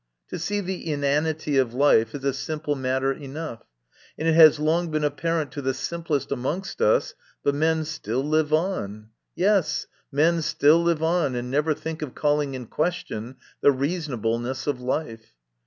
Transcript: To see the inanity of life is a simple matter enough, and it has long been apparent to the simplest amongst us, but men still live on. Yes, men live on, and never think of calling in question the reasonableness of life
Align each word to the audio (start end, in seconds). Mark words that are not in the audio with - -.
To 0.29 0.39
see 0.39 0.61
the 0.61 0.91
inanity 0.91 1.57
of 1.59 1.75
life 1.75 2.15
is 2.15 2.23
a 2.23 2.33
simple 2.33 2.73
matter 2.75 3.11
enough, 3.13 3.61
and 4.17 4.27
it 4.27 4.33
has 4.33 4.57
long 4.59 4.89
been 4.89 5.03
apparent 5.03 5.51
to 5.51 5.61
the 5.61 5.75
simplest 5.75 6.31
amongst 6.31 6.81
us, 6.81 7.13
but 7.43 7.53
men 7.53 7.85
still 7.85 8.23
live 8.23 8.51
on. 8.51 9.09
Yes, 9.35 9.85
men 10.11 10.41
live 10.63 11.03
on, 11.03 11.35
and 11.35 11.51
never 11.51 11.75
think 11.75 12.01
of 12.01 12.15
calling 12.15 12.55
in 12.55 12.65
question 12.65 13.35
the 13.61 13.71
reasonableness 13.71 14.65
of 14.65 14.81
life 14.81 15.35